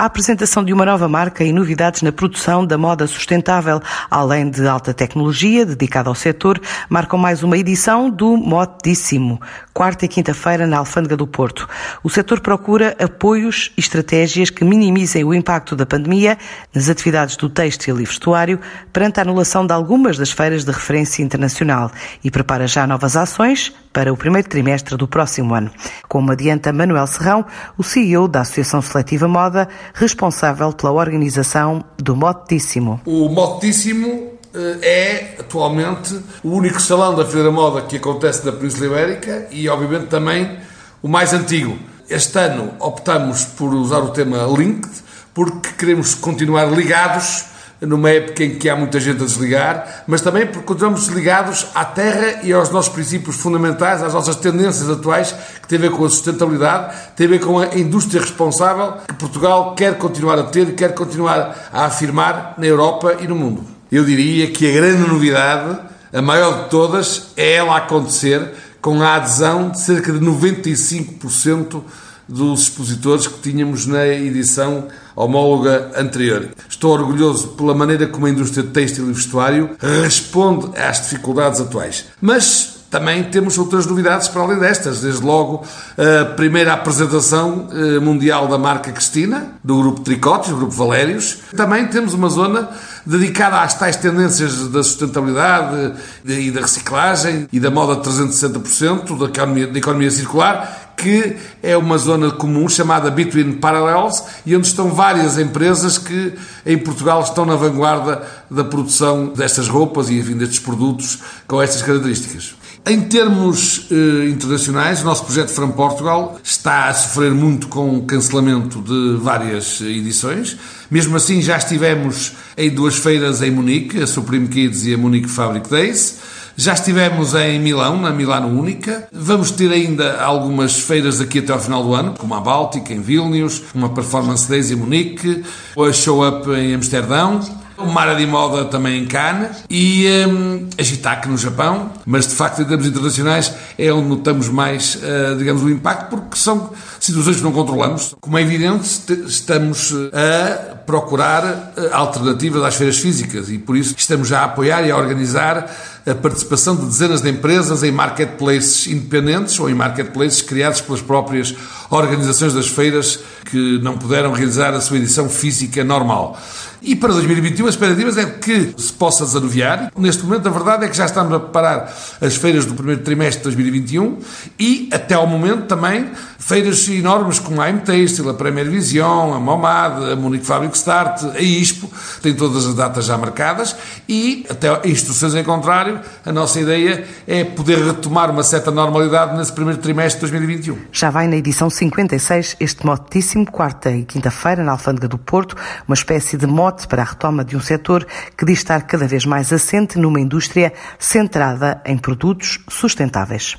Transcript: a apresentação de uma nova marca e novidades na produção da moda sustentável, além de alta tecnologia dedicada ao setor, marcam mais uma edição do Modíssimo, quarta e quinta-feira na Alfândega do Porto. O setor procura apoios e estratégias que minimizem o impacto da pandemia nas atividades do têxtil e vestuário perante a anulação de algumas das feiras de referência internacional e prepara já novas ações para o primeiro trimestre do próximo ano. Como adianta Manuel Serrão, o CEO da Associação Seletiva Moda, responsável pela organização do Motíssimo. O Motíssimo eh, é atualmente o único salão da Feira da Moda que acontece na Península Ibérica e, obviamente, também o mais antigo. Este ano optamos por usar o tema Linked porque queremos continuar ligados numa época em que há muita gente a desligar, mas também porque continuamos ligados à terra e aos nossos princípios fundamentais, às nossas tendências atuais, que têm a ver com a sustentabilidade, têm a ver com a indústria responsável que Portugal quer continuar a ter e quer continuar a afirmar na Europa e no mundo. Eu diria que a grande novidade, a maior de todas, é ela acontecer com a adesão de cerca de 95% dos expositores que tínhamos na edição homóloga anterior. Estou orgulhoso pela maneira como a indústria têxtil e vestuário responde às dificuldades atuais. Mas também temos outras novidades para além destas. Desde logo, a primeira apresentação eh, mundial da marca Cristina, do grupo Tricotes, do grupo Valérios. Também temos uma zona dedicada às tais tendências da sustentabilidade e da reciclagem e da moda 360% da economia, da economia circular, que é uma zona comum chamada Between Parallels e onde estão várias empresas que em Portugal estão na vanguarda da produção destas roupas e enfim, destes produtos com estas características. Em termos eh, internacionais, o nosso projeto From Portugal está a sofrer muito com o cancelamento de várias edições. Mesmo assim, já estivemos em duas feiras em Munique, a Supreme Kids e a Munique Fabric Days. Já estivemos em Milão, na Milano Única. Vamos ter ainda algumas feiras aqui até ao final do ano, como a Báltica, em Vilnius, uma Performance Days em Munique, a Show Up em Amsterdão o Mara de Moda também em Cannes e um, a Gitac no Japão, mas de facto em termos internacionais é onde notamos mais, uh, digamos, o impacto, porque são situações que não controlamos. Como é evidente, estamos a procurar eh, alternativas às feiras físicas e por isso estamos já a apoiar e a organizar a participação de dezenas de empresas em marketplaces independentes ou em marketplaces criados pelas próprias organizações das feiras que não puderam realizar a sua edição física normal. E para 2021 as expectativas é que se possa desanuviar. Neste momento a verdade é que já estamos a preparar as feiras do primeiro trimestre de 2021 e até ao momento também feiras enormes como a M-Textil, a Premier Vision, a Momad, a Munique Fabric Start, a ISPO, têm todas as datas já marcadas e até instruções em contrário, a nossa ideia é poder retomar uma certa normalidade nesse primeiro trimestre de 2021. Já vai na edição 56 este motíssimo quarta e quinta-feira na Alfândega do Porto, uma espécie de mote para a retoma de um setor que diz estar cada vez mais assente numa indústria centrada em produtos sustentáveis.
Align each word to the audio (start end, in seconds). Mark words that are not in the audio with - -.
a 0.00 0.06
apresentação 0.06 0.64
de 0.64 0.72
uma 0.72 0.86
nova 0.86 1.06
marca 1.10 1.44
e 1.44 1.52
novidades 1.52 2.00
na 2.00 2.10
produção 2.10 2.64
da 2.64 2.78
moda 2.78 3.06
sustentável, 3.06 3.82
além 4.10 4.48
de 4.48 4.66
alta 4.66 4.94
tecnologia 4.94 5.66
dedicada 5.66 6.08
ao 6.08 6.14
setor, 6.14 6.58
marcam 6.88 7.18
mais 7.18 7.42
uma 7.42 7.58
edição 7.58 8.08
do 8.08 8.34
Modíssimo, 8.34 9.38
quarta 9.74 10.06
e 10.06 10.08
quinta-feira 10.08 10.66
na 10.66 10.78
Alfândega 10.78 11.18
do 11.18 11.26
Porto. 11.26 11.68
O 12.02 12.08
setor 12.08 12.40
procura 12.40 12.96
apoios 12.98 13.72
e 13.76 13.80
estratégias 13.80 14.48
que 14.48 14.64
minimizem 14.64 15.22
o 15.22 15.34
impacto 15.34 15.76
da 15.76 15.84
pandemia 15.84 16.38
nas 16.74 16.88
atividades 16.88 17.36
do 17.36 17.50
têxtil 17.50 18.00
e 18.00 18.04
vestuário 18.06 18.58
perante 18.94 19.20
a 19.20 19.22
anulação 19.22 19.66
de 19.66 19.74
algumas 19.74 20.16
das 20.16 20.30
feiras 20.30 20.64
de 20.64 20.72
referência 20.72 21.22
internacional 21.22 21.90
e 22.24 22.30
prepara 22.30 22.66
já 22.66 22.86
novas 22.86 23.16
ações 23.16 23.70
para 23.92 24.12
o 24.12 24.16
primeiro 24.16 24.48
trimestre 24.48 24.96
do 24.96 25.08
próximo 25.08 25.54
ano. 25.54 25.70
Como 26.08 26.30
adianta 26.32 26.72
Manuel 26.72 27.06
Serrão, 27.06 27.44
o 27.76 27.82
CEO 27.82 28.28
da 28.28 28.40
Associação 28.40 28.80
Seletiva 28.80 29.26
Moda, 29.26 29.68
responsável 29.94 30.72
pela 30.72 30.92
organização 30.92 31.84
do 31.98 32.14
Motíssimo. 32.14 33.00
O 33.04 33.28
Motíssimo 33.28 34.32
eh, 34.54 34.78
é 34.82 35.40
atualmente 35.40 36.18
o 36.42 36.50
único 36.50 36.80
salão 36.80 37.14
da 37.14 37.24
Feira 37.24 37.44
da 37.44 37.52
Moda 37.52 37.82
que 37.82 37.96
acontece 37.96 38.44
na 38.44 38.52
Península 38.52 38.86
Ibérica 38.86 39.48
e, 39.50 39.68
obviamente, 39.68 40.06
também 40.06 40.58
o 41.02 41.08
mais 41.08 41.32
antigo. 41.32 41.78
Este 42.08 42.38
ano 42.38 42.72
optamos 42.80 43.44
por 43.44 43.72
usar 43.72 44.00
o 44.00 44.10
tema 44.10 44.38
Linked 44.46 44.90
porque 45.32 45.70
queremos 45.78 46.14
continuar 46.14 46.66
ligados 46.66 47.49
numa 47.80 48.10
época 48.10 48.44
em 48.44 48.56
que 48.56 48.68
há 48.68 48.76
muita 48.76 49.00
gente 49.00 49.22
a 49.22 49.26
desligar, 49.26 50.04
mas 50.06 50.20
também 50.20 50.46
porque 50.46 50.66
continuamos 50.66 51.06
ligados 51.08 51.66
à 51.74 51.84
terra 51.84 52.40
e 52.42 52.52
aos 52.52 52.70
nossos 52.70 52.92
princípios 52.92 53.36
fundamentais, 53.36 54.02
às 54.02 54.12
nossas 54.12 54.36
tendências 54.36 54.88
atuais, 54.88 55.34
que 55.62 55.68
têm 55.68 55.78
a 55.78 55.82
ver 55.82 55.90
com 55.90 56.04
a 56.04 56.10
sustentabilidade, 56.10 56.94
têm 57.16 57.26
a 57.26 57.30
ver 57.30 57.40
com 57.40 57.58
a 57.58 57.66
indústria 57.76 58.20
responsável 58.20 58.94
que 59.08 59.14
Portugal 59.14 59.74
quer 59.74 59.96
continuar 59.96 60.38
a 60.38 60.44
ter 60.44 60.68
e 60.68 60.72
quer 60.72 60.94
continuar 60.94 61.70
a 61.72 61.86
afirmar 61.86 62.54
na 62.58 62.66
Europa 62.66 63.16
e 63.20 63.26
no 63.26 63.34
mundo. 63.34 63.64
Eu 63.90 64.04
diria 64.04 64.50
que 64.50 64.68
a 64.68 64.72
grande 64.72 65.08
novidade, 65.08 65.78
a 66.12 66.22
maior 66.22 66.64
de 66.64 66.70
todas, 66.70 67.32
é 67.36 67.54
ela 67.54 67.76
acontecer 67.76 68.52
com 68.80 69.02
a 69.02 69.16
adesão 69.16 69.70
de 69.70 69.80
cerca 69.80 70.12
de 70.12 70.20
95% 70.20 71.82
dos 72.30 72.62
expositores 72.62 73.26
que 73.26 73.40
tínhamos 73.40 73.86
na 73.86 74.06
edição 74.06 74.86
homóloga 75.16 75.90
anterior. 75.96 76.48
Estou 76.68 76.92
orgulhoso 76.92 77.48
pela 77.48 77.74
maneira 77.74 78.06
como 78.06 78.26
a 78.26 78.30
indústria 78.30 78.64
têxtil 78.64 79.10
e 79.10 79.12
vestuário 79.12 79.70
responde 80.02 80.78
às 80.78 81.02
dificuldades 81.02 81.60
atuais. 81.60 82.06
Mas 82.20 82.80
também 82.90 83.22
temos 83.22 83.56
outras 83.56 83.86
novidades 83.86 84.26
para 84.26 84.42
além 84.42 84.58
destas. 84.58 85.00
Desde 85.00 85.24
logo, 85.24 85.64
a 85.96 86.24
primeira 86.34 86.72
apresentação 86.72 87.68
eh, 87.72 88.00
mundial 88.00 88.48
da 88.48 88.58
marca 88.58 88.90
Cristina, 88.90 89.52
do 89.62 89.78
grupo 89.78 90.00
Tricotes, 90.00 90.50
do 90.50 90.56
grupo 90.56 90.72
Valérios. 90.72 91.38
Também 91.56 91.86
temos 91.86 92.14
uma 92.14 92.28
zona 92.28 92.68
dedicada 93.06 93.60
às 93.60 93.74
tais 93.74 93.96
tendências 93.96 94.66
da 94.68 94.82
sustentabilidade 94.82 95.92
e 96.24 96.50
da 96.50 96.62
reciclagem 96.62 97.46
e 97.52 97.60
da 97.60 97.70
moda 97.70 98.02
360% 98.02 99.16
da 99.16 99.26
economia, 99.26 99.66
da 99.68 99.78
economia 99.78 100.10
circular, 100.10 100.89
que 101.00 101.36
é 101.62 101.76
uma 101.76 101.96
zona 101.96 102.30
comum 102.30 102.68
chamada 102.68 103.10
Between 103.10 103.52
Parallels 103.52 104.22
e 104.44 104.54
onde 104.54 104.66
estão 104.66 104.90
várias 104.90 105.38
empresas 105.38 105.96
que 105.96 106.34
em 106.66 106.76
Portugal 106.76 107.22
estão 107.22 107.46
na 107.46 107.56
vanguarda 107.56 108.22
da 108.50 108.62
produção 108.62 109.28
destas 109.28 109.66
roupas 109.66 110.10
e 110.10 110.18
enfim, 110.18 110.36
destes 110.36 110.58
produtos 110.58 111.18
com 111.48 111.62
estas 111.62 111.80
características. 111.80 112.54
Em 112.86 113.02
termos 113.02 113.86
eh, 113.90 114.28
internacionais, 114.28 115.02
o 115.02 115.04
nosso 115.04 115.24
projeto 115.24 115.50
From 115.50 115.72
Portugal 115.72 116.38
está 116.42 116.88
a 116.88 116.94
sofrer 116.94 117.30
muito 117.32 117.68
com 117.68 117.98
o 117.98 118.04
cancelamento 118.04 118.80
de 118.80 119.18
várias 119.22 119.80
edições. 119.82 120.56
Mesmo 120.90 121.16
assim, 121.16 121.42
já 121.42 121.58
estivemos 121.58 122.32
em 122.56 122.70
duas 122.70 122.96
feiras 122.96 123.42
em 123.42 123.50
Munique, 123.50 124.02
a 124.02 124.06
Supreme 124.06 124.48
Kids 124.48 124.86
e 124.86 124.94
a 124.94 124.98
Munique 124.98 125.28
Fabric 125.28 125.68
Days. 125.68 126.18
Já 126.60 126.74
estivemos 126.74 127.32
em 127.32 127.58
Milão, 127.58 127.98
na 127.98 128.10
Milano 128.10 128.48
Única. 128.48 129.08
Vamos 129.10 129.50
ter 129.50 129.72
ainda 129.72 130.22
algumas 130.22 130.78
feiras 130.78 131.18
aqui 131.18 131.38
até 131.38 131.54
ao 131.54 131.58
final 131.58 131.82
do 131.82 131.94
ano, 131.94 132.12
como 132.18 132.34
a 132.34 132.40
Báltica, 132.40 132.92
em 132.92 133.00
Vilnius, 133.00 133.62
uma 133.74 133.88
Performance 133.88 134.46
Days 134.46 134.70
em 134.70 134.74
Munique, 134.74 135.42
a 135.74 135.90
Show 135.90 136.22
Up 136.28 136.50
em 136.50 136.74
Amsterdão 136.74 137.40
o 137.82 137.92
Mara 137.92 138.14
de 138.14 138.26
Moda 138.26 138.64
também 138.66 139.02
em 139.02 139.06
Cannes 139.06 139.64
e 139.68 140.06
um, 140.26 140.68
a 140.78 140.82
Gitac 140.82 141.28
no 141.28 141.36
Japão, 141.36 141.92
mas 142.06 142.26
de 142.26 142.34
facto 142.34 142.62
em 142.62 142.64
termos 142.64 142.86
internacionais 142.86 143.52
é 143.78 143.92
onde 143.92 144.08
notamos 144.08 144.48
mais, 144.48 144.96
uh, 144.96 145.36
digamos, 145.36 145.62
o 145.62 145.70
impacto, 145.70 146.10
porque 146.10 146.36
são 146.36 146.70
situações 146.98 147.36
que 147.36 147.42
não 147.42 147.52
controlamos. 147.52 148.14
Como 148.20 148.36
é 148.38 148.42
evidente, 148.42 149.12
estamos 149.26 149.92
a 150.12 150.76
procurar 150.90 151.72
eh, 151.76 151.88
alternativas 151.92 152.62
às 152.64 152.74
feiras 152.74 152.98
físicas 152.98 153.48
e 153.48 153.58
por 153.58 153.76
isso 153.76 153.94
estamos 153.96 154.26
já 154.26 154.40
a 154.40 154.44
apoiar 154.44 154.84
e 154.84 154.90
a 154.90 154.96
organizar 154.96 155.70
a 156.04 156.14
participação 156.14 156.74
de 156.74 156.84
dezenas 156.86 157.22
de 157.22 157.30
empresas 157.30 157.82
em 157.82 157.92
marketplaces 157.92 158.86
independentes 158.88 159.58
ou 159.60 159.70
em 159.70 159.74
marketplaces 159.74 160.42
criados 160.42 160.80
pelas 160.80 161.00
próprias 161.00 161.54
organizações 161.90 162.54
das 162.54 162.66
feiras 162.66 163.20
que 163.44 163.78
não 163.82 163.96
puderam 163.96 164.32
realizar 164.32 164.74
a 164.74 164.80
sua 164.80 164.96
edição 164.96 165.28
física 165.28 165.84
normal. 165.84 166.38
E 166.82 166.96
para 166.96 167.12
2021 167.12 167.68
as 167.70 167.74
expectativas 167.74 168.18
é 168.18 168.26
que 168.26 168.74
se 168.76 168.92
possa 168.92 169.24
desanuviar. 169.24 169.92
Neste 169.96 170.24
momento 170.24 170.48
a 170.48 170.50
verdade 170.50 170.84
é 170.84 170.88
que 170.88 170.96
já 170.96 171.06
estamos 171.06 171.32
a 171.32 171.38
preparar 171.38 171.92
as 172.20 172.36
feiras 172.36 172.66
do 172.66 172.74
primeiro 172.74 173.02
trimestre 173.02 173.38
de 173.38 173.44
2021 173.44 174.18
e 174.58 174.88
até 174.92 175.14
ao 175.14 175.26
momento 175.26 175.66
também 175.66 176.10
feiras 176.38 176.88
enormes 176.88 177.38
como 177.38 177.60
a 177.60 177.68
M-Textil, 177.68 178.28
a 178.28 178.34
Premier 178.34 178.68
Vision, 178.68 179.34
a 179.34 179.38
Momad, 179.38 180.12
a 180.12 180.16
Munique 180.16 180.44
Fabric 180.44 180.76
Start, 180.76 181.22
a 181.36 181.40
ISPO, 181.40 181.88
têm 182.22 182.34
todas 182.34 182.66
as 182.66 182.74
datas 182.74 183.04
já 183.04 183.16
marcadas 183.16 183.76
e 184.08 184.44
até 184.50 184.88
instruções 184.88 185.34
em 185.34 185.44
contrário, 185.44 186.00
a 186.24 186.32
nossa 186.32 186.58
ideia 186.58 187.04
é 187.26 187.44
poder 187.44 187.78
retomar 187.78 188.30
uma 188.30 188.42
certa 188.42 188.70
normalidade 188.70 189.36
nesse 189.36 189.52
primeiro 189.52 189.78
trimestre 189.80 190.26
de 190.26 190.32
2021. 190.32 190.78
Já 190.90 191.10
vai 191.10 191.28
na 191.28 191.36
edição 191.36 191.70
56 191.70 192.56
este 192.58 192.84
motíssimo 192.84 193.48
quarta 193.48 193.90
e 193.90 194.04
quinta-feira 194.04 194.64
na 194.64 194.72
Alfândega 194.72 195.06
do 195.06 195.18
Porto, 195.18 195.54
uma 195.86 195.94
espécie 195.94 196.36
de 196.36 196.46
mote 196.46 196.88
para 196.88 197.02
a 197.02 197.04
retoma 197.04 197.44
de 197.44 197.54
um 197.60 197.62
setor 197.62 198.06
que 198.36 198.44
diz 198.44 198.58
estar 198.58 198.82
cada 198.86 199.06
vez 199.06 199.26
mais 199.26 199.52
assente 199.52 199.98
numa 199.98 200.20
indústria 200.20 200.72
centrada 200.98 201.80
em 201.84 201.96
produtos 201.98 202.58
sustentáveis. 202.68 203.56